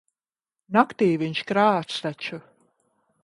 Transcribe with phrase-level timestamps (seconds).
[0.77, 2.43] Naktī viņš krāc taču.